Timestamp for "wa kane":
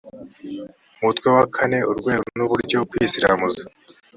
1.35-1.79